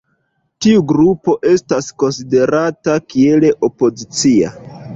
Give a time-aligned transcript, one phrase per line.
[0.65, 4.55] Tiu grupo estas konsiderata kiel opozicia.